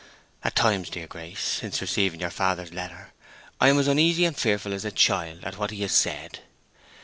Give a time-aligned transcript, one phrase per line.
[0.43, 3.13] At times, dear Grace, since receiving your father's letter,
[3.59, 6.39] I am as uneasy and fearful as a child at what he said.